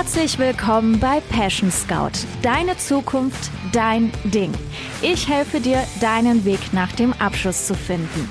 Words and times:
Herzlich 0.00 0.38
willkommen 0.38 0.98
bei 0.98 1.20
Passion 1.20 1.70
Scout. 1.70 2.26
Deine 2.40 2.78
Zukunft, 2.78 3.50
dein 3.70 4.10
Ding. 4.24 4.50
Ich 5.02 5.28
helfe 5.28 5.60
dir, 5.60 5.86
deinen 6.00 6.46
Weg 6.46 6.72
nach 6.72 6.90
dem 6.92 7.12
Abschluss 7.12 7.66
zu 7.66 7.74
finden. 7.74 8.26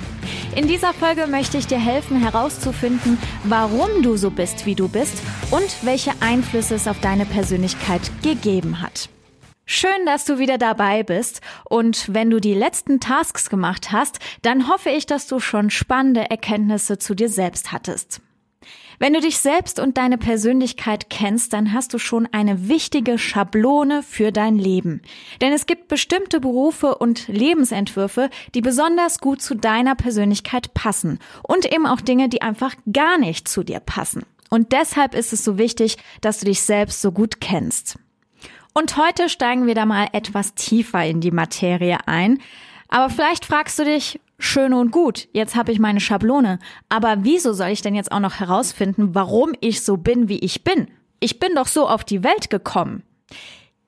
In 0.56 0.68
dieser 0.68 0.96
Folge 0.96 1.28
möchte 1.28 1.60
ich 1.60 1.68
dir 1.68 1.78
helfen 1.78 2.20
herauszufinden, 2.20 3.20
warum 3.44 4.02
du 4.02 4.18
so 4.18 4.32
bist, 4.32 4.66
wie 4.66 4.74
du 4.74 4.90
bist 4.90 5.22
und 5.52 5.86
welche 5.86 6.12
Einflüsse 6.22 6.74
es 6.74 6.88
auf 6.88 7.00
deine 7.02 7.28
Persönlichkeit 7.28 8.02
gegeben 8.24 8.82
hat. 8.82 9.08
Schön, 9.68 10.08
dass 10.08 10.26
du 10.26 10.40
wieder 10.40 10.58
dabei 10.58 11.04
bist. 11.04 11.40
Und 11.66 12.12
wenn 12.12 12.32
du 12.32 12.42
die 12.42 12.56
letzten 12.56 13.00
Tasks 13.00 13.48
gemacht 13.48 13.92
hast, 13.92 14.18
dann 14.42 14.68
hoffe 14.68 14.90
ich, 14.90 15.06
dass 15.06 15.28
du 15.28 15.40
schon 15.40 15.70
spannende 15.70 16.32
Erkenntnisse 16.32 16.98
zu 16.98 17.14
dir 17.14 17.30
selbst 17.30 17.72
hattest. 17.72 18.22
Wenn 19.02 19.14
du 19.14 19.22
dich 19.22 19.38
selbst 19.40 19.80
und 19.80 19.98
deine 19.98 20.18
Persönlichkeit 20.18 21.10
kennst, 21.10 21.54
dann 21.54 21.74
hast 21.74 21.94
du 21.94 22.00
schon 22.00 22.28
eine 22.34 22.68
wichtige 22.68 23.18
Schablone 23.18 24.04
für 24.04 24.34
dein 24.34 24.58
Leben. 24.58 25.02
Denn 25.40 25.54
es 25.54 25.66
gibt 25.66 25.88
bestimmte 25.88 26.42
Berufe 26.42 26.96
und 26.96 27.30
Lebensentwürfe, 27.30 28.30
die 28.56 28.62
besonders 28.62 29.20
gut 29.20 29.42
zu 29.42 29.56
deiner 29.56 29.96
Persönlichkeit 29.96 30.74
passen 30.74 31.20
und 31.44 31.72
eben 31.74 31.86
auch 31.86 32.02
Dinge, 32.02 32.28
die 32.28 32.42
einfach 32.42 32.76
gar 32.92 33.18
nicht 33.18 33.48
zu 33.48 33.64
dir 33.64 33.80
passen. 33.80 34.24
Und 34.50 34.74
deshalb 34.74 35.16
ist 35.16 35.32
es 35.32 35.46
so 35.46 35.58
wichtig, 35.58 35.96
dass 36.20 36.40
du 36.40 36.48
dich 36.48 36.62
selbst 36.62 37.02
so 37.02 37.14
gut 37.14 37.40
kennst. 37.40 37.98
Und 38.74 38.98
heute 38.98 39.30
steigen 39.30 39.66
wir 39.66 39.76
da 39.76 39.86
mal 39.86 40.10
etwas 40.12 40.56
tiefer 40.56 41.06
in 41.06 41.22
die 41.22 41.32
Materie 41.32 42.00
ein. 42.06 42.40
Aber 42.90 43.10
vielleicht 43.10 43.46
fragst 43.46 43.80
du 43.80 43.86
dich, 43.86 44.20
schön 44.40 44.74
und 44.74 44.92
gut, 44.92 45.30
jetzt 45.32 45.56
habe 45.56 45.72
ich 45.72 45.80
meine 45.80 46.00
Schablone. 46.00 46.60
Aber 46.90 47.18
wieso 47.22 47.54
soll 47.54 47.70
ich 47.70 47.82
denn 47.82 47.96
jetzt 47.96 48.12
auch 48.12 48.20
noch 48.20 48.40
herausfinden, 48.40 49.14
warum 49.14 49.54
ich 49.62 49.84
so 49.84 49.96
bin, 49.98 50.28
wie 50.28 50.40
ich 50.40 50.64
bin? 50.64 50.90
Ich 51.20 51.40
bin 51.40 51.56
doch 51.56 51.68
so 51.68 51.88
auf 51.88 52.04
die 52.04 52.24
Welt 52.24 52.50
gekommen. 52.50 53.04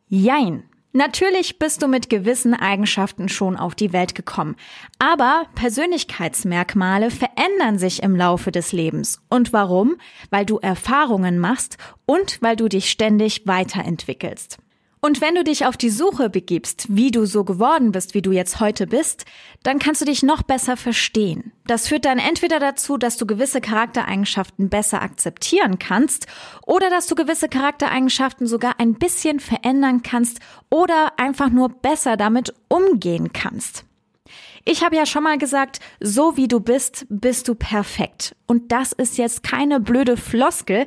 Jein. 0.07 0.63
Natürlich 0.93 1.57
bist 1.57 1.81
du 1.81 1.87
mit 1.87 2.09
gewissen 2.09 2.53
Eigenschaften 2.53 3.29
schon 3.29 3.55
auf 3.55 3.75
die 3.75 3.93
Welt 3.93 4.13
gekommen. 4.13 4.57
Aber 4.99 5.45
Persönlichkeitsmerkmale 5.55 7.11
verändern 7.11 7.79
sich 7.79 8.03
im 8.03 8.13
Laufe 8.13 8.51
des 8.51 8.73
Lebens. 8.73 9.21
Und 9.29 9.53
warum? 9.53 9.95
Weil 10.31 10.45
du 10.45 10.57
Erfahrungen 10.57 11.39
machst 11.39 11.77
und 12.05 12.41
weil 12.41 12.57
du 12.57 12.67
dich 12.67 12.91
ständig 12.91 13.47
weiterentwickelst. 13.47 14.57
Und 15.03 15.19
wenn 15.19 15.33
du 15.33 15.43
dich 15.43 15.65
auf 15.65 15.77
die 15.77 15.89
Suche 15.89 16.29
begibst, 16.29 16.85
wie 16.89 17.09
du 17.09 17.25
so 17.25 17.43
geworden 17.43 17.91
bist, 17.91 18.13
wie 18.13 18.21
du 18.21 18.31
jetzt 18.31 18.59
heute 18.59 18.85
bist, 18.85 19.25
dann 19.63 19.79
kannst 19.79 19.99
du 20.01 20.05
dich 20.05 20.21
noch 20.21 20.43
besser 20.43 20.77
verstehen. 20.77 21.53
Das 21.65 21.87
führt 21.87 22.05
dann 22.05 22.19
entweder 22.19 22.59
dazu, 22.59 22.97
dass 22.99 23.17
du 23.17 23.25
gewisse 23.25 23.61
Charaktereigenschaften 23.61 24.69
besser 24.69 25.01
akzeptieren 25.01 25.79
kannst 25.79 26.27
oder 26.67 26.91
dass 26.91 27.07
du 27.07 27.15
gewisse 27.15 27.49
Charaktereigenschaften 27.49 28.45
sogar 28.45 28.79
ein 28.79 28.93
bisschen 28.93 29.39
verändern 29.39 30.03
kannst 30.03 30.39
oder 30.69 31.13
einfach 31.17 31.49
nur 31.49 31.69
besser 31.69 32.15
damit 32.15 32.53
umgehen 32.67 33.33
kannst. 33.33 33.85
Ich 34.65 34.83
habe 34.83 34.95
ja 34.95 35.07
schon 35.07 35.23
mal 35.23 35.39
gesagt, 35.39 35.79
so 35.99 36.37
wie 36.37 36.47
du 36.47 36.59
bist, 36.59 37.07
bist 37.09 37.47
du 37.47 37.55
perfekt. 37.55 38.35
Und 38.45 38.71
das 38.71 38.91
ist 38.91 39.17
jetzt 39.17 39.41
keine 39.41 39.79
blöde 39.79 40.15
Floskel. 40.15 40.85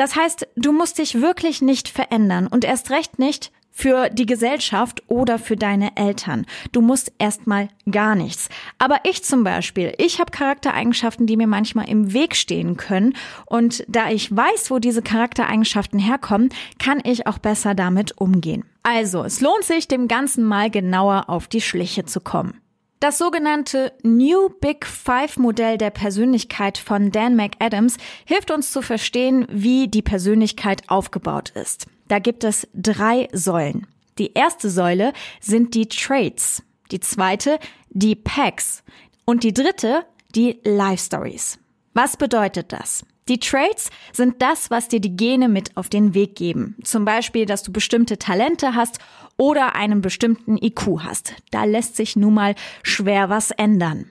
Das 0.00 0.16
heißt, 0.16 0.48
du 0.56 0.72
musst 0.72 0.96
dich 0.96 1.20
wirklich 1.20 1.60
nicht 1.60 1.90
verändern 1.90 2.46
und 2.46 2.64
erst 2.64 2.90
recht 2.90 3.18
nicht 3.18 3.52
für 3.70 4.08
die 4.08 4.24
Gesellschaft 4.24 5.02
oder 5.08 5.38
für 5.38 5.56
deine 5.56 5.94
Eltern. 5.94 6.46
Du 6.72 6.80
musst 6.80 7.12
erstmal 7.18 7.68
gar 7.90 8.14
nichts. 8.14 8.48
Aber 8.78 9.00
ich 9.04 9.22
zum 9.24 9.44
Beispiel, 9.44 9.92
ich 9.98 10.18
habe 10.18 10.30
Charaktereigenschaften, 10.30 11.26
die 11.26 11.36
mir 11.36 11.46
manchmal 11.46 11.86
im 11.86 12.14
Weg 12.14 12.34
stehen 12.34 12.78
können. 12.78 13.12
Und 13.44 13.84
da 13.88 14.08
ich 14.08 14.34
weiß, 14.34 14.70
wo 14.70 14.78
diese 14.78 15.02
Charaktereigenschaften 15.02 15.98
herkommen, 15.98 16.48
kann 16.78 17.02
ich 17.04 17.26
auch 17.26 17.36
besser 17.36 17.74
damit 17.74 18.16
umgehen. 18.16 18.64
Also, 18.82 19.22
es 19.24 19.42
lohnt 19.42 19.64
sich, 19.64 19.86
dem 19.86 20.08
Ganzen 20.08 20.44
mal 20.44 20.70
genauer 20.70 21.28
auf 21.28 21.46
die 21.46 21.60
Schliche 21.60 22.06
zu 22.06 22.22
kommen. 22.22 22.58
Das 23.00 23.16
sogenannte 23.16 23.94
New 24.02 24.50
Big 24.50 24.84
Five 24.84 25.38
Modell 25.38 25.78
der 25.78 25.88
Persönlichkeit 25.88 26.76
von 26.76 27.10
Dan 27.10 27.34
McAdams 27.34 27.96
hilft 28.26 28.50
uns 28.50 28.72
zu 28.72 28.82
verstehen, 28.82 29.46
wie 29.50 29.88
die 29.88 30.02
Persönlichkeit 30.02 30.82
aufgebaut 30.90 31.48
ist. 31.48 31.86
Da 32.08 32.18
gibt 32.18 32.44
es 32.44 32.68
drei 32.74 33.28
Säulen. 33.32 33.86
Die 34.18 34.34
erste 34.34 34.68
Säule 34.68 35.14
sind 35.40 35.74
die 35.74 35.88
Traits, 35.88 36.62
die 36.90 37.00
zweite 37.00 37.58
die 37.88 38.16
Packs 38.16 38.82
und 39.24 39.44
die 39.44 39.54
dritte 39.54 40.04
die 40.34 40.60
Life 40.62 41.02
Stories. 41.02 41.58
Was 41.94 42.18
bedeutet 42.18 42.70
das? 42.70 43.02
Die 43.30 43.38
Traits 43.38 43.90
sind 44.12 44.42
das, 44.42 44.70
was 44.72 44.88
dir 44.88 45.00
die 45.00 45.16
Gene 45.16 45.48
mit 45.48 45.76
auf 45.76 45.88
den 45.88 46.14
Weg 46.14 46.34
geben. 46.34 46.74
Zum 46.82 47.04
Beispiel, 47.04 47.46
dass 47.46 47.62
du 47.62 47.70
bestimmte 47.70 48.18
Talente 48.18 48.74
hast 48.74 48.98
oder 49.36 49.76
einen 49.76 50.00
bestimmten 50.00 50.58
IQ 50.58 51.04
hast. 51.04 51.34
Da 51.52 51.62
lässt 51.62 51.94
sich 51.94 52.16
nun 52.16 52.34
mal 52.34 52.56
schwer 52.82 53.30
was 53.30 53.52
ändern. 53.52 54.06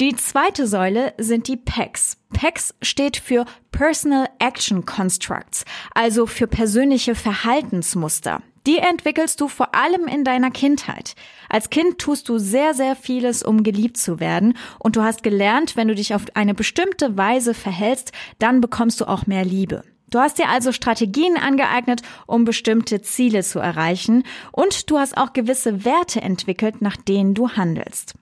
Die 0.00 0.14
zweite 0.16 0.66
Säule 0.66 1.14
sind 1.18 1.48
die 1.48 1.56
PECs. 1.56 2.18
PECs 2.32 2.74
steht 2.82 3.16
für 3.16 3.46
Personal 3.72 4.28
Action 4.38 4.84
Constructs, 4.84 5.64
also 5.94 6.26
für 6.26 6.46
persönliche 6.46 7.14
Verhaltensmuster. 7.14 8.42
Die 8.66 8.78
entwickelst 8.78 9.40
du 9.40 9.48
vor 9.48 9.74
allem 9.74 10.06
in 10.06 10.24
deiner 10.24 10.50
Kindheit. 10.50 11.14
Als 11.50 11.68
Kind 11.68 11.98
tust 11.98 12.28
du 12.28 12.38
sehr, 12.38 12.72
sehr 12.72 12.96
vieles, 12.96 13.42
um 13.42 13.62
geliebt 13.62 13.98
zu 13.98 14.20
werden. 14.20 14.56
Und 14.78 14.96
du 14.96 15.02
hast 15.02 15.22
gelernt, 15.22 15.76
wenn 15.76 15.88
du 15.88 15.94
dich 15.94 16.14
auf 16.14 16.24
eine 16.34 16.54
bestimmte 16.54 17.18
Weise 17.18 17.52
verhältst, 17.52 18.12
dann 18.38 18.62
bekommst 18.62 19.00
du 19.00 19.04
auch 19.06 19.26
mehr 19.26 19.44
Liebe. 19.44 19.82
Du 20.10 20.18
hast 20.18 20.38
dir 20.38 20.48
also 20.48 20.72
Strategien 20.72 21.36
angeeignet, 21.36 22.02
um 22.26 22.44
bestimmte 22.44 23.02
Ziele 23.02 23.42
zu 23.42 23.58
erreichen. 23.58 24.22
Und 24.52 24.90
du 24.90 24.98
hast 24.98 25.16
auch 25.18 25.34
gewisse 25.34 25.84
Werte 25.84 26.22
entwickelt, 26.22 26.80
nach 26.80 26.96
denen 26.96 27.34
du 27.34 27.50
handelst. 27.50 28.14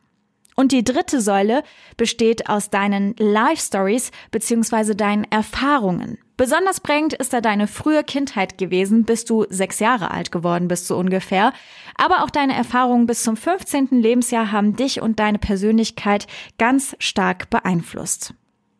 Und 0.54 0.72
die 0.72 0.84
dritte 0.84 1.20
Säule 1.20 1.62
besteht 1.96 2.48
aus 2.48 2.70
deinen 2.70 3.14
Life 3.18 3.62
Stories 3.62 4.10
bzw. 4.30 4.94
deinen 4.94 5.24
Erfahrungen. 5.24 6.18
Besonders 6.36 6.80
prägend 6.80 7.14
ist 7.14 7.32
da 7.32 7.40
deine 7.40 7.66
frühe 7.66 8.02
Kindheit 8.02 8.58
gewesen, 8.58 9.04
bis 9.04 9.24
du 9.24 9.46
sechs 9.48 9.78
Jahre 9.78 10.10
alt 10.10 10.32
geworden 10.32 10.68
bist, 10.68 10.86
so 10.86 10.96
ungefähr. 10.96 11.52
Aber 11.96 12.24
auch 12.24 12.30
deine 12.30 12.54
Erfahrungen 12.54 13.06
bis 13.06 13.22
zum 13.22 13.36
15. 13.36 13.88
Lebensjahr 13.92 14.50
haben 14.50 14.74
dich 14.74 15.00
und 15.00 15.20
deine 15.20 15.38
Persönlichkeit 15.38 16.26
ganz 16.58 16.96
stark 16.98 17.48
beeinflusst. 17.50 18.34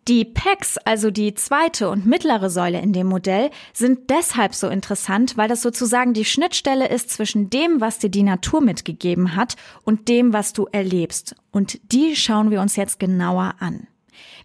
Die 0.08 0.24
PECs, 0.24 0.78
also 0.78 1.12
die 1.12 1.34
zweite 1.34 1.88
und 1.88 2.06
mittlere 2.06 2.50
Säule 2.50 2.80
in 2.80 2.92
dem 2.92 3.06
Modell, 3.06 3.50
sind 3.72 4.10
deshalb 4.10 4.52
so 4.52 4.68
interessant, 4.68 5.36
weil 5.36 5.48
das 5.48 5.62
sozusagen 5.62 6.12
die 6.12 6.24
Schnittstelle 6.24 6.88
ist 6.88 7.10
zwischen 7.10 7.50
dem, 7.50 7.80
was 7.80 8.00
dir 8.00 8.10
die 8.10 8.24
Natur 8.24 8.60
mitgegeben 8.62 9.36
hat 9.36 9.54
und 9.84 10.08
dem, 10.08 10.32
was 10.32 10.52
du 10.52 10.66
erlebst. 10.72 11.36
Und 11.52 11.78
die 11.92 12.16
schauen 12.16 12.50
wir 12.50 12.60
uns 12.60 12.74
jetzt 12.74 12.98
genauer 12.98 13.54
an. 13.60 13.86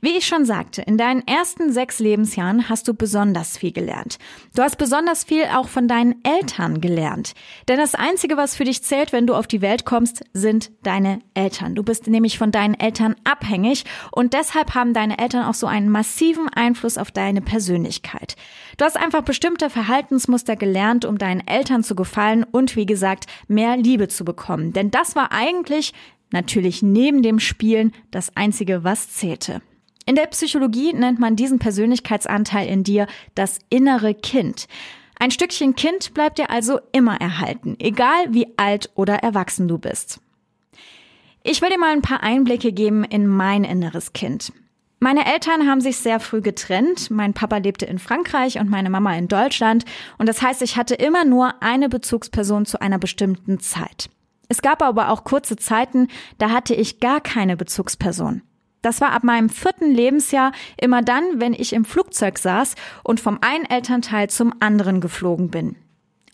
Wie 0.02 0.18
ich 0.18 0.28
schon 0.28 0.46
sagte, 0.46 0.82
in 0.82 0.98
deinen 0.98 1.26
ersten 1.28 1.72
sechs 1.72 2.00
Lebensjahren 2.00 2.70
hast 2.70 2.88
du 2.88 2.94
besonders 2.94 3.58
viel 3.58 3.72
gelernt. 3.72 4.18
Du 4.56 4.62
hast 4.62 4.78
besonders 4.78 5.24
viel 5.24 5.46
auch 5.56 5.68
von 5.68 5.88
deinen 5.88 6.24
Eltern 6.24 6.82
gelernt. 6.82 7.34
Denn 7.68 7.78
das 7.78 7.96
Einzige, 7.96 8.38
was 8.38 8.56
für 8.56 8.64
dich 8.64 8.84
zählt, 8.84 9.12
wenn 9.12 9.28
du 9.28 9.34
auf 9.34 9.48
die 9.48 9.62
Welt 9.62 9.86
kommst, 9.86 10.24
sind 10.34 10.72
deine 10.84 11.20
Eltern. 11.34 11.74
Du 11.76 11.84
bist 11.84 12.08
nämlich 12.08 12.38
von 12.38 12.52
deinen 12.52 12.76
Eltern 12.76 13.16
abhängig 13.24 13.86
und 14.12 14.34
deshalb 14.34 14.76
haben 14.76 14.94
deine 14.94 15.18
Eltern 15.18 15.46
auch 15.46 15.54
so 15.54 15.68
einen 15.68 15.90
massiven 15.90 16.50
Einfluss 16.50 16.98
auf 16.98 17.12
deine 17.12 17.42
Persönlichkeit. 17.42 18.36
Du 18.78 18.86
hast 18.86 18.98
einfach 18.98 19.24
bestimmte 19.24 19.70
Verhaltensmuster 19.70 20.56
gelernt, 20.56 21.06
um 21.06 21.18
deinen 21.18 21.46
Eltern 21.48 21.84
zu 21.84 21.96
gefallen 21.96 22.44
und 22.44 22.76
wie 22.76 22.86
gesagt, 22.86 23.26
mehr 23.48 23.78
Liebe 23.78 24.08
zu 24.08 24.26
bekommen. 24.26 24.74
Denn 24.74 24.92
das 24.92 25.16
war 25.16 25.32
eigentlich 25.32 25.94
natürlich 26.32 26.84
neben 26.84 27.24
dem 27.24 27.40
Spielen 27.40 27.94
das 28.12 28.36
Einzige, 28.36 28.84
was 28.84 29.10
zählte. 29.14 29.62
In 30.08 30.16
der 30.16 30.28
Psychologie 30.28 30.94
nennt 30.94 31.20
man 31.20 31.36
diesen 31.36 31.60
Persönlichkeitsanteil 31.60 32.68
in 32.68 32.84
dir 32.84 33.08
das 33.36 33.60
innere 33.70 34.16
Kind. 34.16 34.68
Ein 35.20 35.32
Stückchen 35.32 35.76
Kind 35.76 36.14
bleibt 36.14 36.38
dir 36.38 36.50
also 36.50 36.80
immer 36.94 37.20
erhalten, 37.20 37.76
egal 37.78 38.34
wie 38.34 38.48
alt 38.56 38.90
oder 38.96 39.16
erwachsen 39.16 39.68
du 39.68 39.78
bist. 39.78 40.22
Ich 41.44 41.62
will 41.62 41.70
dir 41.70 41.78
mal 41.78 41.92
ein 41.92 42.02
paar 42.02 42.24
Einblicke 42.24 42.72
geben 42.72 43.04
in 43.04 43.28
mein 43.28 43.66
inneres 43.66 44.14
Kind. 44.14 44.54
Meine 45.00 45.32
Eltern 45.32 45.68
haben 45.68 45.82
sich 45.82 45.98
sehr 45.98 46.22
früh 46.22 46.42
getrennt. 46.42 47.12
Mein 47.12 47.34
Papa 47.34 47.58
lebte 47.58 47.86
in 47.86 48.00
Frankreich 48.00 48.60
und 48.60 48.70
meine 48.70 48.90
Mama 48.90 49.16
in 49.16 49.28
Deutschland. 49.28 49.84
Und 50.18 50.30
das 50.30 50.42
heißt, 50.42 50.62
ich 50.62 50.78
hatte 50.78 50.96
immer 50.96 51.26
nur 51.26 51.62
eine 51.62 51.90
Bezugsperson 51.90 52.66
zu 52.66 52.82
einer 52.82 52.98
bestimmten 52.98 53.60
Zeit. 53.60 54.10
Es 54.48 54.62
gab 54.62 54.82
aber 54.82 55.10
auch 55.10 55.26
kurze 55.26 55.58
Zeiten, 55.58 56.08
da 56.38 56.52
hatte 56.52 56.74
ich 56.74 57.02
gar 57.02 57.20
keine 57.20 57.58
Bezugsperson. 57.58 58.42
Das 58.82 59.02
war 59.02 59.12
ab 59.12 59.24
meinem 59.24 59.50
vierten 59.50 59.92
Lebensjahr 59.92 60.52
immer 60.80 61.02
dann, 61.02 61.24
wenn 61.40 61.54
ich 61.54 61.74
im 61.74 61.86
Flugzeug 61.86 62.38
saß 62.38 62.76
und 63.04 63.20
vom 63.20 63.40
einen 63.42 63.66
Elternteil 63.66 64.30
zum 64.30 64.54
anderen 64.60 65.02
geflogen 65.02 65.50
bin. 65.50 65.76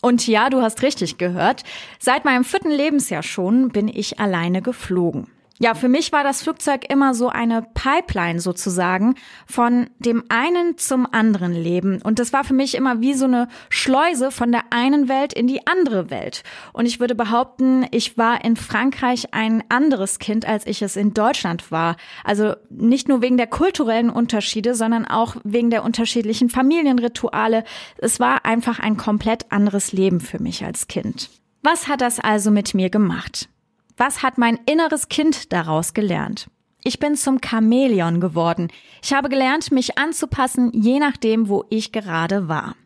Und 0.00 0.26
ja, 0.26 0.50
du 0.50 0.60
hast 0.60 0.82
richtig 0.82 1.16
gehört, 1.16 1.62
seit 1.98 2.26
meinem 2.26 2.44
vierten 2.44 2.70
Lebensjahr 2.70 3.22
schon 3.22 3.70
bin 3.70 3.88
ich 3.88 4.20
alleine 4.20 4.60
geflogen. 4.60 5.28
Ja, 5.64 5.72
für 5.72 5.88
mich 5.88 6.12
war 6.12 6.22
das 6.22 6.42
Flugzeug 6.42 6.92
immer 6.92 7.14
so 7.14 7.30
eine 7.30 7.62
Pipeline 7.62 8.38
sozusagen 8.38 9.14
von 9.46 9.88
dem 9.98 10.22
einen 10.28 10.76
zum 10.76 11.08
anderen 11.10 11.54
Leben. 11.54 12.02
Und 12.02 12.18
das 12.18 12.34
war 12.34 12.44
für 12.44 12.52
mich 12.52 12.74
immer 12.74 13.00
wie 13.00 13.14
so 13.14 13.24
eine 13.24 13.48
Schleuse 13.70 14.30
von 14.30 14.52
der 14.52 14.64
einen 14.68 15.08
Welt 15.08 15.32
in 15.32 15.46
die 15.46 15.66
andere 15.66 16.10
Welt. 16.10 16.42
Und 16.74 16.84
ich 16.84 17.00
würde 17.00 17.14
behaupten, 17.14 17.86
ich 17.92 18.18
war 18.18 18.44
in 18.44 18.56
Frankreich 18.56 19.32
ein 19.32 19.64
anderes 19.70 20.18
Kind, 20.18 20.46
als 20.46 20.66
ich 20.66 20.82
es 20.82 20.96
in 20.96 21.14
Deutschland 21.14 21.70
war. 21.70 21.96
Also 22.24 22.56
nicht 22.68 23.08
nur 23.08 23.22
wegen 23.22 23.38
der 23.38 23.46
kulturellen 23.46 24.10
Unterschiede, 24.10 24.74
sondern 24.74 25.06
auch 25.06 25.36
wegen 25.44 25.70
der 25.70 25.82
unterschiedlichen 25.82 26.50
Familienrituale. 26.50 27.64
Es 27.96 28.20
war 28.20 28.44
einfach 28.44 28.80
ein 28.80 28.98
komplett 28.98 29.50
anderes 29.50 29.92
Leben 29.92 30.20
für 30.20 30.42
mich 30.42 30.62
als 30.62 30.88
Kind. 30.88 31.30
Was 31.62 31.88
hat 31.88 32.02
das 32.02 32.20
also 32.20 32.50
mit 32.50 32.74
mir 32.74 32.90
gemacht? 32.90 33.48
Was 33.96 34.22
hat 34.22 34.38
mein 34.38 34.58
inneres 34.66 35.08
Kind 35.08 35.52
daraus 35.52 35.94
gelernt? 35.94 36.48
Ich 36.82 36.98
bin 36.98 37.16
zum 37.16 37.38
Chamäleon 37.42 38.20
geworden. 38.20 38.68
Ich 39.02 39.14
habe 39.14 39.28
gelernt, 39.28 39.72
mich 39.72 39.96
anzupassen, 39.98 40.70
je 40.74 40.98
nachdem, 40.98 41.48
wo 41.48 41.64
ich 41.70 41.92
gerade 41.92 42.48
war. 42.48 42.76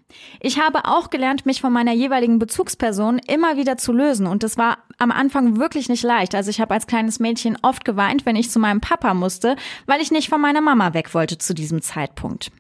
Ich 0.41 0.61
habe 0.61 0.85
auch 0.85 1.11
gelernt, 1.11 1.47
mich 1.47 1.61
von 1.61 1.73
meiner 1.73 1.93
jeweiligen 1.93 2.39
Bezugsperson 2.39 3.19
immer 3.19 3.57
wieder 3.57 3.77
zu 3.77 3.93
lösen 3.93 4.27
und 4.27 4.43
das 4.43 4.57
war 4.57 4.79
am 4.99 5.13
Anfang 5.13 5.57
wirklich 5.57 5.89
nicht 5.89 6.03
leicht. 6.03 6.35
Also 6.35 6.51
ich 6.51 6.61
habe 6.61 6.75
als 6.75 6.87
kleines 6.87 7.21
Mädchen 7.21 7.57
oft 7.63 7.85
geweint, 7.85 8.27
wenn 8.27 8.37
ich 8.37 8.51
zu 8.51 8.59
meinem 8.59 8.81
Papa 8.81 9.15
musste, 9.15 9.57
weil 9.87 10.01
ich 10.01 10.11
nicht 10.11 10.29
von 10.29 10.41
meiner 10.41 10.61
Mama 10.61 10.93
weg 10.93 11.15
wollte 11.15 11.39
zu 11.39 11.55
diesem 11.55 11.81
Zeitpunkt. 11.81 12.51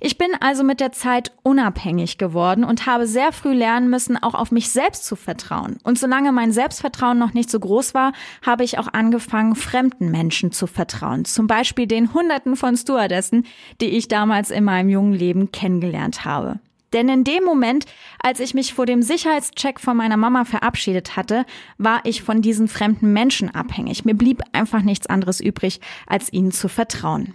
Ich 0.00 0.18
bin 0.18 0.30
also 0.40 0.64
mit 0.64 0.80
der 0.80 0.92
Zeit 0.92 1.32
unabhängig 1.42 2.18
geworden 2.18 2.64
und 2.64 2.86
habe 2.86 3.06
sehr 3.06 3.30
früh 3.30 3.52
lernen 3.52 3.90
müssen, 3.90 4.20
auch 4.20 4.34
auf 4.34 4.50
mich 4.50 4.70
selbst 4.70 5.04
zu 5.04 5.14
vertrauen. 5.14 5.78
Und 5.84 5.98
solange 5.98 6.32
mein 6.32 6.50
Selbstvertrauen 6.50 7.18
noch 7.18 7.34
nicht 7.34 7.50
so 7.50 7.60
groß 7.60 7.94
war, 7.94 8.12
habe 8.44 8.64
ich 8.64 8.78
auch 8.78 8.88
angefangen, 8.92 9.54
fremden 9.54 10.10
Menschen 10.10 10.50
zu 10.50 10.66
vertrauen. 10.66 11.24
Zum 11.24 11.46
Beispiel 11.46 11.86
den 11.86 12.14
Hunderten 12.14 12.56
von 12.56 12.76
Stewardessen, 12.76 13.46
die 13.80 13.90
ich 13.90 14.08
damals 14.08 14.50
in 14.50 14.64
meinem 14.64 14.88
jungen 14.88 15.12
Leben 15.12 15.52
kennengelernt 15.52 16.24
habe. 16.24 16.58
Denn 16.92 17.08
in 17.08 17.24
dem 17.24 17.44
Moment, 17.44 17.86
als 18.22 18.40
ich 18.40 18.54
mich 18.54 18.74
vor 18.74 18.86
dem 18.86 19.02
Sicherheitscheck 19.02 19.80
von 19.80 19.96
meiner 19.96 20.16
Mama 20.16 20.44
verabschiedet 20.44 21.16
hatte, 21.16 21.44
war 21.78 22.00
ich 22.04 22.22
von 22.22 22.42
diesen 22.42 22.68
fremden 22.68 23.12
Menschen 23.12 23.54
abhängig. 23.54 24.04
Mir 24.04 24.14
blieb 24.14 24.42
einfach 24.52 24.82
nichts 24.82 25.06
anderes 25.06 25.40
übrig, 25.40 25.80
als 26.06 26.32
ihnen 26.32 26.52
zu 26.52 26.68
vertrauen. 26.68 27.34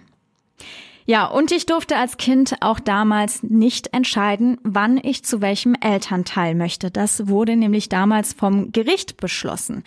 Ja, 1.08 1.24
und 1.24 1.52
ich 1.52 1.64
durfte 1.64 1.96
als 1.96 2.18
Kind 2.18 2.56
auch 2.60 2.78
damals 2.78 3.42
nicht 3.42 3.94
entscheiden, 3.94 4.58
wann 4.62 4.98
ich 5.02 5.24
zu 5.24 5.40
welchem 5.40 5.74
Elternteil 5.80 6.54
möchte. 6.54 6.90
Das 6.90 7.28
wurde 7.28 7.56
nämlich 7.56 7.88
damals 7.88 8.34
vom 8.34 8.72
Gericht 8.72 9.16
beschlossen. 9.16 9.84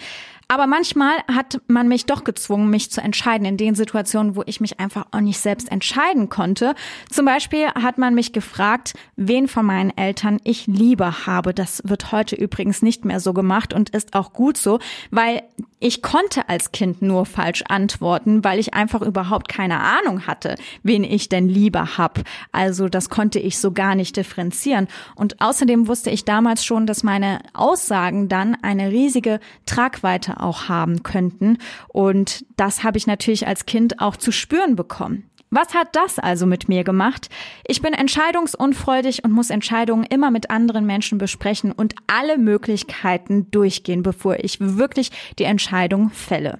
Aber 0.51 0.67
manchmal 0.67 1.13
hat 1.33 1.61
man 1.67 1.87
mich 1.87 2.07
doch 2.07 2.25
gezwungen, 2.25 2.69
mich 2.69 2.91
zu 2.91 2.99
entscheiden 2.99 3.45
in 3.45 3.55
den 3.55 3.73
Situationen, 3.73 4.35
wo 4.35 4.43
ich 4.45 4.59
mich 4.59 4.81
einfach 4.81 5.05
auch 5.11 5.21
nicht 5.21 5.39
selbst 5.39 5.71
entscheiden 5.71 6.27
konnte. 6.27 6.75
Zum 7.09 7.23
Beispiel 7.23 7.67
hat 7.67 7.97
man 7.97 8.13
mich 8.13 8.33
gefragt, 8.33 8.93
wen 9.15 9.47
von 9.47 9.65
meinen 9.65 9.95
Eltern 9.95 10.41
ich 10.43 10.67
lieber 10.67 11.25
habe. 11.25 11.53
Das 11.53 11.81
wird 11.85 12.11
heute 12.11 12.35
übrigens 12.35 12.81
nicht 12.81 13.05
mehr 13.05 13.21
so 13.21 13.31
gemacht 13.31 13.73
und 13.73 13.91
ist 13.91 14.13
auch 14.13 14.33
gut 14.33 14.57
so, 14.57 14.79
weil 15.09 15.41
ich 15.79 16.01
konnte 16.01 16.49
als 16.49 16.73
Kind 16.73 17.01
nur 17.01 17.25
falsch 17.25 17.63
antworten, 17.69 18.43
weil 18.43 18.59
ich 18.59 18.73
einfach 18.73 19.01
überhaupt 19.01 19.47
keine 19.47 19.79
Ahnung 19.79 20.27
hatte, 20.27 20.55
wen 20.83 21.05
ich 21.05 21.29
denn 21.29 21.47
lieber 21.47 21.97
hab. 21.97 22.19
Also 22.51 22.89
das 22.89 23.09
konnte 23.09 23.39
ich 23.39 23.57
so 23.57 23.71
gar 23.71 23.95
nicht 23.95 24.17
differenzieren. 24.17 24.89
Und 25.15 25.41
außerdem 25.41 25.87
wusste 25.87 26.09
ich 26.09 26.25
damals 26.25 26.65
schon, 26.65 26.85
dass 26.85 27.03
meine 27.03 27.39
Aussagen 27.53 28.27
dann 28.27 28.57
eine 28.61 28.91
riesige 28.91 29.39
Tragweite 29.65 30.40
auch 30.41 30.69
haben 30.69 31.03
könnten. 31.03 31.57
Und 31.87 32.45
das 32.57 32.83
habe 32.83 32.97
ich 32.97 33.07
natürlich 33.07 33.47
als 33.47 33.65
Kind 33.65 33.99
auch 33.99 34.17
zu 34.17 34.31
spüren 34.31 34.75
bekommen. 34.75 35.29
Was 35.53 35.73
hat 35.73 35.89
das 35.97 36.17
also 36.17 36.45
mit 36.45 36.69
mir 36.69 36.85
gemacht? 36.85 37.27
Ich 37.67 37.81
bin 37.81 37.91
entscheidungsunfreudig 37.91 39.25
und 39.25 39.31
muss 39.31 39.49
Entscheidungen 39.49 40.05
immer 40.05 40.31
mit 40.31 40.49
anderen 40.49 40.85
Menschen 40.85 41.17
besprechen 41.17 41.73
und 41.73 41.93
alle 42.07 42.37
Möglichkeiten 42.37 43.51
durchgehen, 43.51 44.01
bevor 44.01 44.37
ich 44.39 44.61
wirklich 44.61 45.11
die 45.39 45.43
Entscheidung 45.43 46.09
fälle. 46.11 46.59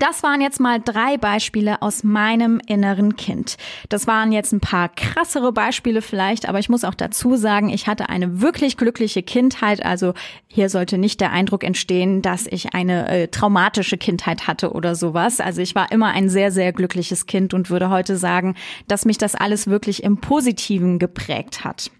Das 0.00 0.22
waren 0.22 0.40
jetzt 0.40 0.60
mal 0.60 0.80
drei 0.80 1.18
Beispiele 1.18 1.82
aus 1.82 2.04
meinem 2.04 2.58
inneren 2.66 3.16
Kind. 3.16 3.58
Das 3.90 4.06
waren 4.06 4.32
jetzt 4.32 4.50
ein 4.50 4.60
paar 4.60 4.88
krassere 4.88 5.52
Beispiele 5.52 6.00
vielleicht, 6.00 6.48
aber 6.48 6.58
ich 6.58 6.70
muss 6.70 6.84
auch 6.84 6.94
dazu 6.94 7.36
sagen, 7.36 7.68
ich 7.68 7.86
hatte 7.86 8.08
eine 8.08 8.40
wirklich 8.40 8.78
glückliche 8.78 9.22
Kindheit. 9.22 9.84
Also 9.84 10.14
hier 10.48 10.70
sollte 10.70 10.96
nicht 10.96 11.20
der 11.20 11.32
Eindruck 11.32 11.64
entstehen, 11.64 12.22
dass 12.22 12.46
ich 12.46 12.72
eine 12.72 13.08
äh, 13.08 13.28
traumatische 13.28 13.98
Kindheit 13.98 14.46
hatte 14.46 14.72
oder 14.72 14.94
sowas. 14.94 15.38
Also 15.38 15.60
ich 15.60 15.74
war 15.74 15.92
immer 15.92 16.08
ein 16.08 16.30
sehr, 16.30 16.50
sehr 16.50 16.72
glückliches 16.72 17.26
Kind 17.26 17.52
und 17.52 17.68
würde 17.68 17.90
heute 17.90 18.16
sagen, 18.16 18.54
dass 18.88 19.04
mich 19.04 19.18
das 19.18 19.34
alles 19.34 19.66
wirklich 19.66 20.02
im 20.02 20.16
Positiven 20.16 20.98
geprägt 20.98 21.62
hat. 21.62 21.90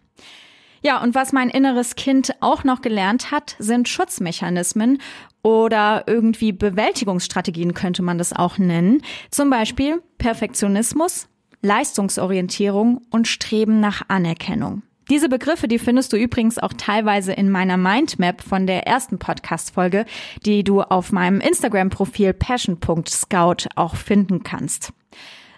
Ja, 0.82 1.02
und 1.02 1.14
was 1.14 1.32
mein 1.32 1.50
inneres 1.50 1.94
Kind 1.94 2.34
auch 2.40 2.64
noch 2.64 2.80
gelernt 2.80 3.30
hat, 3.30 3.54
sind 3.58 3.86
Schutzmechanismen 3.86 4.98
oder 5.42 6.04
irgendwie 6.06 6.52
Bewältigungsstrategien 6.52 7.74
könnte 7.74 8.02
man 8.02 8.18
das 8.18 8.32
auch 8.32 8.58
nennen. 8.58 9.02
Zum 9.30 9.50
Beispiel 9.50 10.02
Perfektionismus, 10.18 11.28
Leistungsorientierung 11.62 13.02
und 13.10 13.28
Streben 13.28 13.80
nach 13.80 14.02
Anerkennung. 14.08 14.82
Diese 15.10 15.28
Begriffe, 15.28 15.66
die 15.66 15.80
findest 15.80 16.12
du 16.12 16.16
übrigens 16.16 16.58
auch 16.58 16.72
teilweise 16.72 17.32
in 17.32 17.50
meiner 17.50 17.76
Mindmap 17.76 18.42
von 18.42 18.68
der 18.68 18.86
ersten 18.86 19.18
Podcast-Folge, 19.18 20.06
die 20.46 20.62
du 20.62 20.82
auf 20.82 21.10
meinem 21.10 21.40
Instagram-Profil 21.40 22.32
passion.scout 22.32 23.68
auch 23.74 23.96
finden 23.96 24.44
kannst. 24.44 24.92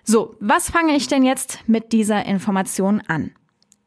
So, 0.05 0.37
was 0.40 0.70
fange 0.70 0.96
ich 0.96 1.06
denn 1.06 1.23
jetzt 1.23 1.61
mit 1.67 1.93
dieser 1.93 2.25
Information 2.25 3.02
an? 3.06 3.32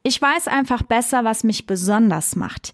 Ich 0.03 0.21
weiß 0.21 0.47
einfach 0.47 0.83
besser, 0.83 1.23
was 1.23 1.43
mich 1.43 1.65
besonders 1.65 2.35
macht. 2.35 2.71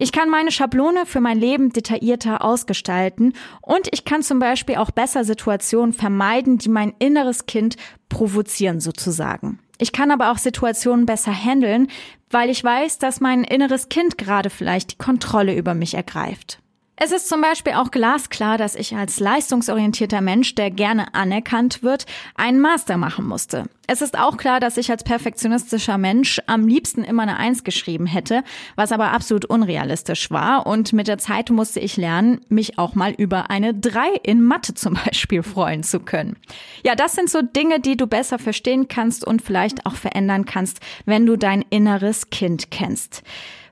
Ich 0.00 0.12
kann 0.12 0.30
meine 0.30 0.52
Schablone 0.52 1.06
für 1.06 1.20
mein 1.20 1.40
Leben 1.40 1.72
detaillierter 1.72 2.44
ausgestalten 2.44 3.32
und 3.60 3.88
ich 3.90 4.04
kann 4.04 4.22
zum 4.22 4.38
Beispiel 4.38 4.76
auch 4.76 4.92
besser 4.92 5.24
Situationen 5.24 5.92
vermeiden, 5.92 6.56
die 6.58 6.68
mein 6.68 6.94
inneres 7.00 7.46
Kind 7.46 7.76
provozieren 8.08 8.78
sozusagen. 8.78 9.58
Ich 9.76 9.90
kann 9.90 10.12
aber 10.12 10.30
auch 10.30 10.38
Situationen 10.38 11.04
besser 11.04 11.32
handeln, 11.32 11.88
weil 12.30 12.48
ich 12.48 12.62
weiß, 12.62 12.98
dass 12.98 13.20
mein 13.20 13.42
inneres 13.42 13.88
Kind 13.88 14.18
gerade 14.18 14.50
vielleicht 14.50 14.92
die 14.92 14.98
Kontrolle 14.98 15.56
über 15.56 15.74
mich 15.74 15.94
ergreift. 15.94 16.60
Es 17.00 17.12
ist 17.12 17.28
zum 17.28 17.40
Beispiel 17.40 17.74
auch 17.74 17.92
glasklar, 17.92 18.58
dass 18.58 18.74
ich 18.74 18.96
als 18.96 19.20
leistungsorientierter 19.20 20.20
Mensch, 20.20 20.56
der 20.56 20.72
gerne 20.72 21.14
anerkannt 21.14 21.84
wird, 21.84 22.06
einen 22.34 22.58
Master 22.58 22.96
machen 22.96 23.24
musste. 23.24 23.66
Es 23.86 24.02
ist 24.02 24.18
auch 24.18 24.36
klar, 24.36 24.58
dass 24.58 24.76
ich 24.76 24.90
als 24.90 25.04
perfektionistischer 25.04 25.96
Mensch 25.96 26.40
am 26.46 26.66
liebsten 26.66 27.04
immer 27.04 27.22
eine 27.22 27.36
Eins 27.36 27.62
geschrieben 27.62 28.06
hätte, 28.06 28.42
was 28.74 28.90
aber 28.90 29.12
absolut 29.12 29.44
unrealistisch 29.44 30.32
war. 30.32 30.66
Und 30.66 30.92
mit 30.92 31.06
der 31.06 31.18
Zeit 31.18 31.50
musste 31.50 31.78
ich 31.78 31.96
lernen, 31.96 32.40
mich 32.48 32.80
auch 32.80 32.96
mal 32.96 33.12
über 33.12 33.48
eine 33.48 33.74
Drei 33.74 34.08
in 34.24 34.42
Mathe 34.42 34.74
zum 34.74 34.94
Beispiel 35.04 35.44
freuen 35.44 35.84
zu 35.84 36.00
können. 36.00 36.36
Ja, 36.84 36.96
das 36.96 37.12
sind 37.12 37.30
so 37.30 37.42
Dinge, 37.42 37.78
die 37.78 37.96
du 37.96 38.08
besser 38.08 38.40
verstehen 38.40 38.88
kannst 38.88 39.24
und 39.24 39.40
vielleicht 39.40 39.86
auch 39.86 39.94
verändern 39.94 40.46
kannst, 40.46 40.80
wenn 41.06 41.26
du 41.26 41.36
dein 41.36 41.62
inneres 41.70 42.30
Kind 42.30 42.72
kennst. 42.72 43.22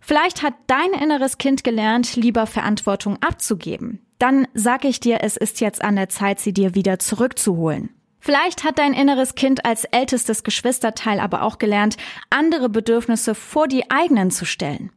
Vielleicht 0.07 0.45
hat 0.45 0.55
dein 0.69 0.93
inneres 0.93 1.37
Kind 1.37 1.65
gelernt, 1.65 2.15
lieber 2.15 2.47
Verantwortung 2.47 3.21
abzugeben. 3.25 4.07
Dann 4.21 4.47
sage 4.55 4.87
ich 4.87 5.01
dir, 5.01 5.19
es 5.25 5.37
ist 5.37 5.61
jetzt 5.61 5.83
an 5.83 5.97
der 5.97 6.09
Zeit, 6.09 6.39
sie 6.39 6.53
dir 6.53 6.77
wieder 6.77 7.01
zurückzuholen. 7.01 7.91
Vielleicht 8.21 8.63
hat 8.63 8.79
dein 8.79 8.93
inneres 8.93 9.35
Kind 9.35 9.65
als 9.65 9.83
ältestes 9.83 10.45
Geschwisterteil 10.45 11.19
aber 11.19 11.43
auch 11.43 11.59
gelernt, 11.59 11.97
andere 12.31 12.69
Bedürfnisse 12.69 13.35
vor 13.35 13.67
die 13.67 13.91
eigenen 13.91 14.31
zu 14.31 14.45
stellen. 14.45 14.93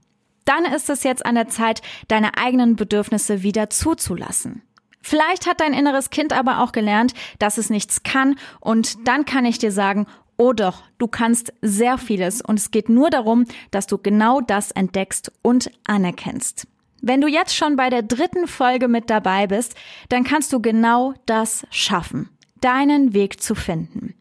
Dann 0.45 0.63
ist 0.65 0.91
es 0.91 1.01
jetzt 1.01 1.25
an 1.25 1.33
der 1.33 1.47
Zeit, 1.47 1.81
deine 2.07 2.37
eigenen 2.37 2.75
Bedürfnisse 2.75 3.41
wieder 3.41 3.71
zuzulassen. 3.71 4.61
Vielleicht 5.01 5.47
hat 5.47 5.59
dein 5.59 5.73
inneres 5.73 6.11
Kind 6.11 6.33
aber 6.33 6.61
auch 6.61 6.71
gelernt, 6.71 7.15
dass 7.39 7.57
es 7.57 7.71
nichts 7.71 8.03
kann 8.03 8.35
und 8.59 9.07
dann 9.07 9.25
kann 9.25 9.45
ich 9.45 9.57
dir 9.57 9.71
sagen, 9.71 10.05
Oh 10.41 10.53
doch, 10.53 10.83
du 10.99 11.07
kannst 11.07 11.51
sehr 11.61 11.97
vieles 11.97 12.41
und 12.41 12.57
es 12.57 12.71
geht 12.71 12.87
nur 12.87 13.09
darum, 13.09 13.43
dass 13.71 13.87
du 13.87 13.97
genau 13.97 14.39
das 14.39 14.71
entdeckst 14.71 15.33
und 15.41 15.69
anerkennst. 15.83 16.65
Wenn 17.01 17.19
du 17.19 17.27
jetzt 17.27 17.53
schon 17.53 17.75
bei 17.75 17.89
der 17.89 18.03
dritten 18.03 18.47
Folge 18.47 18.87
mit 18.87 19.09
dabei 19.09 19.47
bist, 19.47 19.75
dann 20.07 20.23
kannst 20.23 20.53
du 20.53 20.61
genau 20.61 21.13
das 21.25 21.67
schaffen, 21.71 22.29
deinen 22.61 23.13
Weg 23.13 23.43
zu 23.43 23.53
finden. 23.53 24.13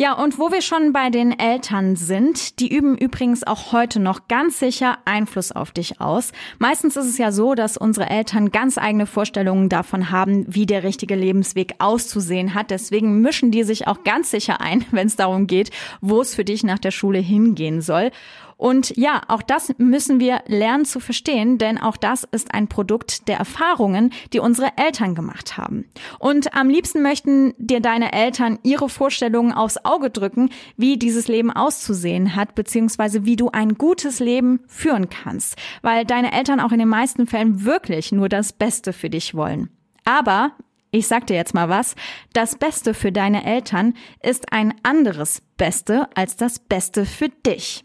Ja, 0.00 0.12
und 0.12 0.38
wo 0.38 0.52
wir 0.52 0.62
schon 0.62 0.92
bei 0.92 1.10
den 1.10 1.36
Eltern 1.36 1.96
sind, 1.96 2.60
die 2.60 2.72
üben 2.72 2.96
übrigens 2.96 3.44
auch 3.44 3.72
heute 3.72 3.98
noch 3.98 4.28
ganz 4.28 4.60
sicher 4.60 4.98
Einfluss 5.06 5.50
auf 5.50 5.72
dich 5.72 6.00
aus. 6.00 6.30
Meistens 6.60 6.94
ist 6.96 7.06
es 7.06 7.18
ja 7.18 7.32
so, 7.32 7.56
dass 7.56 7.76
unsere 7.76 8.08
Eltern 8.08 8.52
ganz 8.52 8.78
eigene 8.78 9.06
Vorstellungen 9.06 9.68
davon 9.68 10.12
haben, 10.12 10.44
wie 10.46 10.66
der 10.66 10.84
richtige 10.84 11.16
Lebensweg 11.16 11.74
auszusehen 11.80 12.54
hat. 12.54 12.70
Deswegen 12.70 13.22
mischen 13.22 13.50
die 13.50 13.64
sich 13.64 13.88
auch 13.88 14.04
ganz 14.04 14.30
sicher 14.30 14.60
ein, 14.60 14.84
wenn 14.92 15.08
es 15.08 15.16
darum 15.16 15.48
geht, 15.48 15.72
wo 16.00 16.20
es 16.20 16.32
für 16.32 16.44
dich 16.44 16.62
nach 16.62 16.78
der 16.78 16.92
Schule 16.92 17.18
hingehen 17.18 17.80
soll. 17.80 18.12
Und 18.58 18.96
ja, 18.96 19.22
auch 19.28 19.40
das 19.40 19.72
müssen 19.78 20.18
wir 20.18 20.42
lernen 20.46 20.84
zu 20.84 20.98
verstehen, 20.98 21.58
denn 21.58 21.78
auch 21.78 21.96
das 21.96 22.24
ist 22.24 22.52
ein 22.52 22.66
Produkt 22.66 23.28
der 23.28 23.38
Erfahrungen, 23.38 24.12
die 24.32 24.40
unsere 24.40 24.76
Eltern 24.76 25.14
gemacht 25.14 25.56
haben. 25.56 25.86
Und 26.18 26.54
am 26.54 26.68
liebsten 26.68 27.00
möchten 27.00 27.54
dir 27.56 27.80
deine 27.80 28.12
Eltern 28.12 28.58
ihre 28.64 28.88
Vorstellungen 28.88 29.52
aufs 29.52 29.84
Auge 29.84 30.10
drücken, 30.10 30.50
wie 30.76 30.98
dieses 30.98 31.28
Leben 31.28 31.52
auszusehen 31.52 32.34
hat, 32.34 32.56
beziehungsweise 32.56 33.24
wie 33.24 33.36
du 33.36 33.48
ein 33.50 33.74
gutes 33.74 34.18
Leben 34.18 34.60
führen 34.66 35.08
kannst, 35.08 35.54
weil 35.82 36.04
deine 36.04 36.32
Eltern 36.32 36.58
auch 36.58 36.72
in 36.72 36.80
den 36.80 36.88
meisten 36.88 37.28
Fällen 37.28 37.64
wirklich 37.64 38.10
nur 38.10 38.28
das 38.28 38.52
Beste 38.52 38.92
für 38.92 39.08
dich 39.08 39.36
wollen. 39.36 39.70
Aber 40.04 40.50
ich 40.90 41.06
sag 41.06 41.28
dir 41.28 41.36
jetzt 41.36 41.54
mal 41.54 41.68
was, 41.68 41.94
das 42.32 42.56
Beste 42.56 42.92
für 42.92 43.12
deine 43.12 43.44
Eltern 43.44 43.94
ist 44.20 44.52
ein 44.52 44.74
anderes 44.82 45.42
Beste 45.56 46.08
als 46.16 46.36
das 46.36 46.58
Beste 46.58 47.06
für 47.06 47.28
dich. 47.28 47.84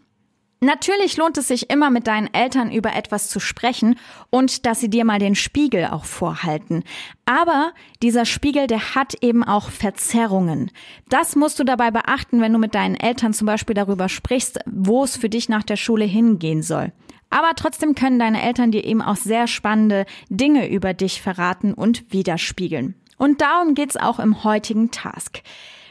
Natürlich 0.64 1.18
lohnt 1.18 1.36
es 1.36 1.48
sich 1.48 1.68
immer 1.68 1.90
mit 1.90 2.06
deinen 2.06 2.32
Eltern 2.32 2.72
über 2.72 2.94
etwas 2.96 3.28
zu 3.28 3.38
sprechen 3.38 3.98
und 4.30 4.64
dass 4.64 4.80
sie 4.80 4.88
dir 4.88 5.04
mal 5.04 5.18
den 5.18 5.34
Spiegel 5.34 5.88
auch 5.90 6.06
vorhalten. 6.06 6.84
Aber 7.26 7.74
dieser 8.02 8.24
Spiegel, 8.24 8.66
der 8.66 8.94
hat 8.94 9.22
eben 9.22 9.44
auch 9.44 9.68
Verzerrungen. 9.68 10.70
Das 11.10 11.36
musst 11.36 11.58
du 11.58 11.64
dabei 11.64 11.90
beachten, 11.90 12.40
wenn 12.40 12.54
du 12.54 12.58
mit 12.58 12.74
deinen 12.74 12.94
Eltern 12.94 13.34
zum 13.34 13.46
Beispiel 13.46 13.74
darüber 13.74 14.08
sprichst, 14.08 14.58
wo 14.64 15.04
es 15.04 15.18
für 15.18 15.28
dich 15.28 15.50
nach 15.50 15.64
der 15.64 15.76
Schule 15.76 16.06
hingehen 16.06 16.62
soll. 16.62 16.92
Aber 17.28 17.50
trotzdem 17.56 17.94
können 17.94 18.18
deine 18.18 18.42
Eltern 18.42 18.70
dir 18.70 18.84
eben 18.84 19.02
auch 19.02 19.16
sehr 19.16 19.46
spannende 19.48 20.06
Dinge 20.30 20.70
über 20.70 20.94
dich 20.94 21.20
verraten 21.20 21.74
und 21.74 22.10
widerspiegeln. 22.10 22.94
Und 23.18 23.42
darum 23.42 23.74
geht's 23.74 23.98
auch 23.98 24.18
im 24.18 24.44
heutigen 24.44 24.90
Task. 24.90 25.42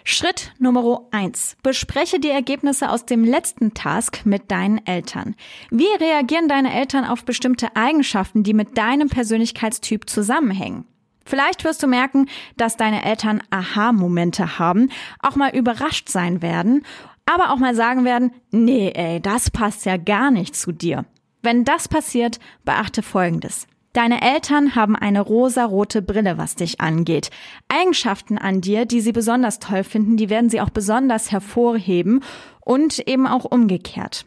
Schritt 0.04 0.52
Nummer 0.60 1.08
eins: 1.12 1.56
Bespreche 1.64 2.20
die 2.20 2.30
Ergebnisse 2.30 2.90
aus 2.90 3.06
dem 3.06 3.24
letzten 3.24 3.74
Task 3.74 4.26
mit 4.26 4.52
deinen 4.52 4.86
Eltern. 4.86 5.36
Wie 5.70 5.88
reagieren 6.00 6.48
deine 6.48 6.74
Eltern 6.74 7.06
auf 7.06 7.24
bestimmte 7.24 7.76
Eigenschaften, 7.76 8.44
die 8.44 8.54
mit 8.54 8.78
deinem 8.78 9.10
Persönlichkeitstyp 9.10 10.10
zusammenhängen? 10.10 10.86
Vielleicht 11.26 11.64
wirst 11.64 11.82
du 11.82 11.88
merken, 11.88 12.28
dass 12.58 12.76
deine 12.76 13.06
Eltern 13.06 13.42
Aha-Momente 13.50 14.60
haben, 14.60 14.90
auch 15.20 15.38
mal 15.38 15.56
überrascht 15.56 16.10
sein 16.10 16.42
werden, 16.42 16.86
aber 17.26 17.52
auch 17.52 17.58
mal 17.58 17.76
sagen 17.76 18.04
werden, 18.04 18.32
nee, 18.52 18.92
ey, 18.94 19.22
das 19.22 19.50
passt 19.50 19.86
ja 19.86 19.96
gar 19.96 20.32
nicht 20.32 20.56
zu 20.56 20.74
dir. 20.74 21.06
Wenn 21.42 21.64
das 21.64 21.88
passiert, 21.88 22.40
beachte 22.66 23.02
Folgendes. 23.02 23.68
Deine 23.94 24.24
Eltern 24.24 24.76
haben 24.76 24.96
eine 24.96 25.22
rosa-rote 25.22 26.02
Brille, 26.02 26.40
was 26.40 26.56
dich 26.56 26.82
angeht. 26.82 27.30
Eigenschaften 27.70 28.40
an 28.40 28.60
dir, 28.60 28.86
die 28.86 29.02
sie 29.02 29.12
besonders 29.12 29.60
toll 29.60 29.84
finden, 29.84 30.18
die 30.18 30.32
werden 30.32 30.50
sie 30.50 30.62
auch 30.62 30.72
besonders 30.72 31.32
hervorheben 31.32 32.24
und 32.60 33.08
eben 33.08 33.28
auch 33.28 33.46
umgekehrt. 33.46 34.26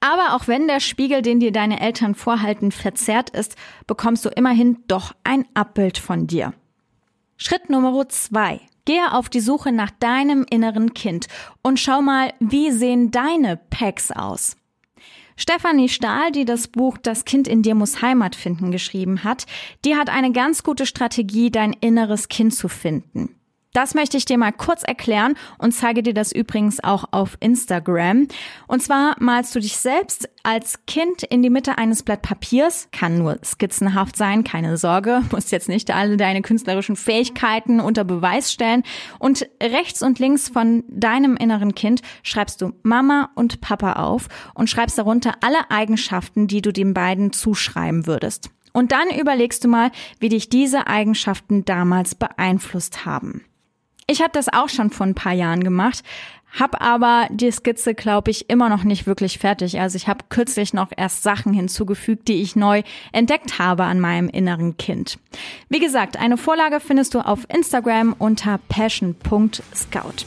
Aber 0.00 0.34
auch 0.34 0.48
wenn 0.48 0.66
der 0.66 0.80
Spiegel, 0.80 1.20
den 1.20 1.40
dir 1.40 1.52
deine 1.52 1.80
Eltern 1.80 2.14
vorhalten, 2.14 2.72
verzerrt 2.72 3.30
ist, 3.30 3.54
bekommst 3.86 4.24
du 4.24 4.30
immerhin 4.30 4.78
doch 4.88 5.14
ein 5.24 5.44
Abbild 5.54 5.98
von 5.98 6.26
dir. 6.26 6.54
Schritt 7.36 7.68
Nummer 7.68 8.08
zwei. 8.08 8.60
Gehe 8.84 9.12
auf 9.12 9.28
die 9.28 9.40
Suche 9.40 9.70
nach 9.70 9.90
deinem 9.90 10.44
inneren 10.50 10.92
Kind 10.94 11.28
und 11.62 11.78
schau 11.78 12.02
mal, 12.02 12.32
wie 12.40 12.72
sehen 12.72 13.12
deine 13.12 13.56
Packs 13.56 14.10
aus? 14.10 14.56
Stefanie 15.36 15.88
Stahl, 15.88 16.32
die 16.32 16.44
das 16.44 16.68
Buch 16.68 16.98
Das 16.98 17.24
Kind 17.24 17.48
in 17.48 17.62
dir 17.62 17.74
muss 17.74 18.02
Heimat 18.02 18.36
finden 18.36 18.70
geschrieben 18.70 19.24
hat, 19.24 19.46
die 19.84 19.96
hat 19.96 20.10
eine 20.10 20.32
ganz 20.32 20.62
gute 20.62 20.86
Strategie, 20.86 21.50
dein 21.50 21.72
inneres 21.72 22.28
Kind 22.28 22.54
zu 22.54 22.68
finden. 22.68 23.34
Das 23.74 23.94
möchte 23.94 24.18
ich 24.18 24.26
dir 24.26 24.36
mal 24.36 24.52
kurz 24.52 24.82
erklären 24.82 25.34
und 25.56 25.72
zeige 25.72 26.02
dir 26.02 26.12
das 26.12 26.30
übrigens 26.30 26.84
auch 26.84 27.04
auf 27.10 27.38
Instagram. 27.40 28.28
Und 28.66 28.82
zwar 28.82 29.16
malst 29.18 29.54
du 29.54 29.60
dich 29.60 29.78
selbst 29.78 30.28
als 30.42 30.84
Kind 30.86 31.22
in 31.22 31.42
die 31.42 31.48
Mitte 31.48 31.78
eines 31.78 32.02
Blatt 32.02 32.20
Papiers, 32.20 32.88
kann 32.92 33.16
nur 33.16 33.38
skizzenhaft 33.42 34.14
sein, 34.14 34.44
keine 34.44 34.76
Sorge, 34.76 35.22
musst 35.32 35.52
jetzt 35.52 35.70
nicht 35.70 35.90
alle 35.90 36.18
deine 36.18 36.42
künstlerischen 36.42 36.96
Fähigkeiten 36.96 37.80
unter 37.80 38.04
Beweis 38.04 38.52
stellen. 38.52 38.82
Und 39.18 39.48
rechts 39.62 40.02
und 40.02 40.18
links 40.18 40.50
von 40.50 40.84
deinem 40.88 41.38
inneren 41.38 41.74
Kind 41.74 42.02
schreibst 42.22 42.60
du 42.60 42.74
Mama 42.82 43.30
und 43.36 43.62
Papa 43.62 43.94
auf 43.94 44.28
und 44.54 44.68
schreibst 44.68 44.98
darunter 44.98 45.36
alle 45.40 45.70
Eigenschaften, 45.70 46.46
die 46.46 46.60
du 46.60 46.74
den 46.74 46.92
beiden 46.92 47.32
zuschreiben 47.32 48.06
würdest. 48.06 48.50
Und 48.74 48.92
dann 48.92 49.08
überlegst 49.18 49.64
du 49.64 49.68
mal, 49.68 49.90
wie 50.18 50.28
dich 50.28 50.50
diese 50.50 50.88
Eigenschaften 50.88 51.64
damals 51.64 52.14
beeinflusst 52.14 53.06
haben. 53.06 53.44
Ich 54.12 54.20
habe 54.20 54.32
das 54.34 54.52
auch 54.52 54.68
schon 54.68 54.90
vor 54.90 55.06
ein 55.06 55.14
paar 55.14 55.32
Jahren 55.32 55.64
gemacht, 55.64 56.04
habe 56.60 56.82
aber 56.82 57.28
die 57.30 57.50
Skizze, 57.50 57.94
glaube 57.94 58.30
ich, 58.30 58.50
immer 58.50 58.68
noch 58.68 58.84
nicht 58.84 59.06
wirklich 59.06 59.38
fertig. 59.38 59.80
Also 59.80 59.96
ich 59.96 60.06
habe 60.06 60.26
kürzlich 60.28 60.74
noch 60.74 60.90
erst 60.94 61.22
Sachen 61.22 61.54
hinzugefügt, 61.54 62.28
die 62.28 62.42
ich 62.42 62.54
neu 62.54 62.82
entdeckt 63.12 63.58
habe 63.58 63.84
an 63.84 64.00
meinem 64.00 64.28
inneren 64.28 64.76
Kind. 64.76 65.18
Wie 65.70 65.78
gesagt, 65.78 66.18
eine 66.18 66.36
Vorlage 66.36 66.78
findest 66.80 67.14
du 67.14 67.20
auf 67.20 67.46
Instagram 67.48 68.14
unter 68.18 68.60
passion.scout. 68.68 70.26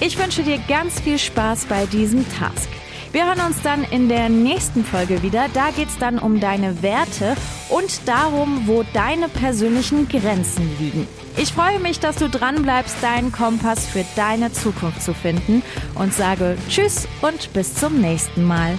Ich 0.00 0.18
wünsche 0.18 0.42
dir 0.42 0.58
ganz 0.68 1.00
viel 1.00 1.18
Spaß 1.18 1.64
bei 1.64 1.86
diesem 1.86 2.26
Task. 2.38 2.68
Wir 3.10 3.26
hören 3.26 3.40
uns 3.40 3.62
dann 3.62 3.84
in 3.84 4.08
der 4.08 4.28
nächsten 4.28 4.84
Folge 4.84 5.22
wieder. 5.22 5.46
Da 5.54 5.70
geht 5.70 5.88
es 5.88 5.98
dann 5.98 6.18
um 6.18 6.40
deine 6.40 6.82
Werte 6.82 7.36
und 7.70 8.06
darum, 8.06 8.66
wo 8.66 8.84
deine 8.92 9.28
persönlichen 9.28 10.08
Grenzen 10.08 10.70
liegen. 10.78 11.08
Ich 11.36 11.52
freue 11.52 11.78
mich, 11.78 12.00
dass 12.00 12.16
du 12.16 12.28
dran 12.28 12.62
bleibst, 12.62 12.96
deinen 13.02 13.32
Kompass 13.32 13.86
für 13.86 14.04
deine 14.16 14.52
Zukunft 14.52 15.02
zu 15.02 15.14
finden 15.14 15.62
und 15.94 16.12
sage 16.12 16.58
Tschüss 16.68 17.08
und 17.22 17.52
bis 17.52 17.74
zum 17.74 18.00
nächsten 18.00 18.44
Mal. 18.44 18.78